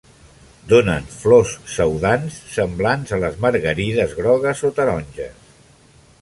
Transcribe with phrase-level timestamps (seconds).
[0.69, 5.55] Donen flors pseudants semblants a les margarides grogues o taronges.